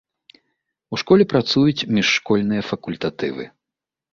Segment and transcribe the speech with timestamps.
[0.95, 3.43] У школе працуюць міжшкольныя факультатывы.